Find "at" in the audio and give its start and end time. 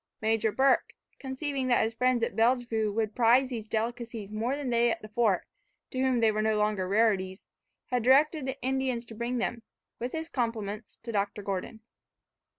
2.23-2.35, 4.89-5.03